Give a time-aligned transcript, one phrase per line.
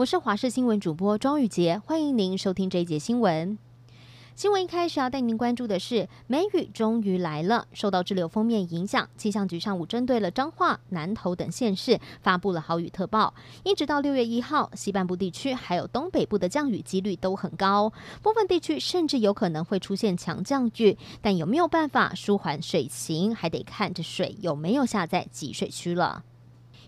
[0.00, 3.58] 我是华视新闻主播庄宇杰，欢迎您收听这一节新闻。
[4.34, 7.66] 新闻一开始要带您关注的是，梅雨终于来了。
[7.74, 13.34] 受到滞留锋面影响，气象局上午针对了彰化、南投等县市发布了豪雨特报。
[13.62, 20.96] 一直到六月一号，西半部地区还有东北部的降雨几率都很高，部分地区甚至有可能会出现强降雨。
[21.20, 26.24] 但有没有办法舒缓水情，还得看这水有没有下在集水区了。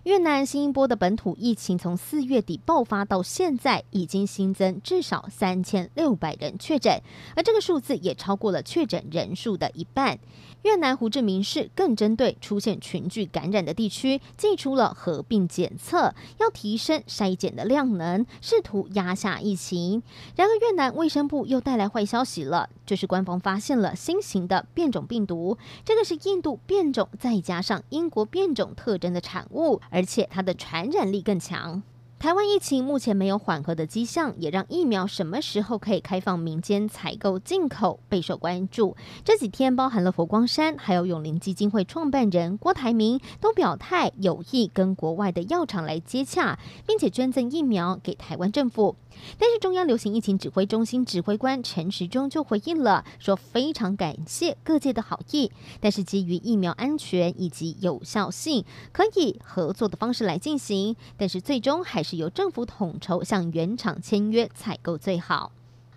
[0.04, 7.00] 越南新一波的本土疫情从四月底爆发到现在，已经新增至少三千六百人确诊，
[7.36, 10.18] 而这个数字也超过了确诊人数的一半。
[10.62, 20.02] 越南胡志明市更针对出现群聚感染的地区，祭出了合并检测，要提升筛检的量能，试图压下疫情。
[20.34, 29.80] 然而，越南卫生部又带来坏消息了，就是官方发现了新型的变种病毒，这个是印度变种再加上英国变种特征的产物。
[29.90, 31.82] 而且它的传染力更强。
[32.18, 38.96] 台湾疫情目前没有缓和的迹象，也让疫苗什么时候可以开放民间采购进口备受关注。
[39.24, 48.94] 这几天，包含了佛光山还有永龄基金会创办人郭台铭都表态有意跟国外的药厂来接洽，并且捐赠疫苗给台湾政府。
[49.38, 62.12] 但是中央流行疫情指挥中心指挥官陈时中就回应了，说非常感谢各界的好意，但是基于疫苗安全以及有效性，可以合作的方式来进行，但是最终还是。
[62.12, 65.50] 由政府统筹向原厂签约采购最好，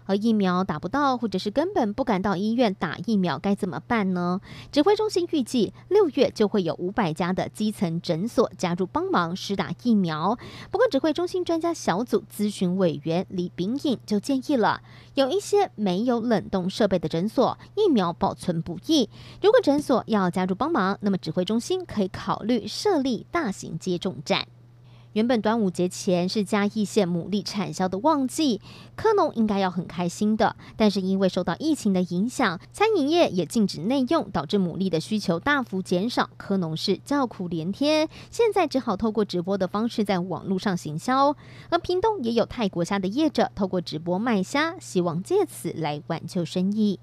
[0.06, 4.39] 而疫苗打不到，或者是根本不敢到医院打疫苗，该怎么办呢？
[4.72, 10.38] 指挥中心预计六月就会有五百家的基层诊所加入帮忙施打疫苗。
[10.72, 14.81] 不过，指挥中心专家小组咨询委员李秉颖就建议了，
[15.16, 19.09] 有一些没有冷冻设备的诊所，疫苗保存不易。
[19.42, 24.48] 如果诊所要加入帮忙，那么指挥中心可以考虑设立大型接种站。
[25.16, 28.59] 原本端午节前是嘉义县牡蛎产销的旺季，
[28.98, 30.58] 科农应该要很开心的。
[30.76, 38.09] 但是因为受到疫情的影响，餐饮业也禁止内用，导致牡蛎的需求大幅减少，科农是叫苦连天。
[38.30, 41.33] 现在只好透过直播的方式在网络上行销。
[41.70, 46.99] 而屏东也有泰国虾的业者透过直播卖虾，希望借此来挽救生意。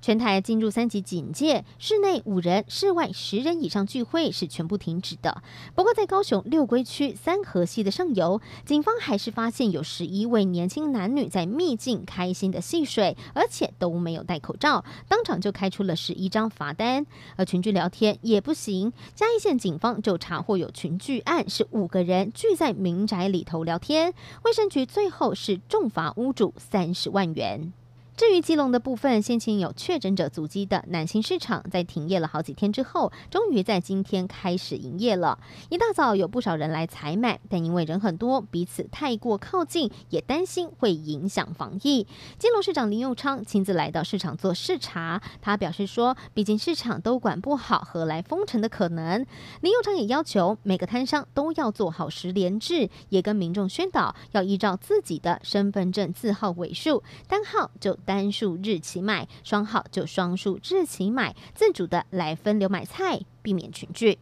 [0.00, 5.42] 全台进入三级警戒，室内五人、室外十人以上聚会是全部停止的。
[5.74, 17.06] 不过，在高雄六龟区三河溪的上游，警方还是发现有十一位年轻男女在秘境开心的戏水，而且都没有戴口罩，当场就开出了十一张罚单。
[17.36, 24.14] 而群聚聊天也不行，嘉义县警方就查获有群聚案，是五个人聚在民宅里头聊天，
[24.44, 27.72] 卫生局最后是重罚屋主三十万元。
[28.16, 35.38] 至于基隆的部分，先前有确诊者足迹的南新市场，在停业了好几天之后，终于在今天开始营业了。
[35.68, 42.06] 一大早有不少人来采买，但因为人很多，彼此太过靠近，也担心会影响防疫。
[42.38, 49.26] 基隆市长林佑昌亲自来到市场做视察，他表示说：“毕竟市场都管不好，何来封城的可能？”
[49.60, 57.94] 林佑昌也要求每个摊商都要做好十连制，也跟民众宣导要依照自己的身份证字号尾数，单号就。
[58.06, 64.18] 单数日期买，双号就双数日期买，自主的来分流买菜，避免群聚。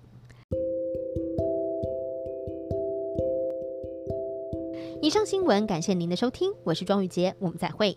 [5.03, 7.97] 以上新闻，感谢您的收听，我是庄宇杰，我们再会。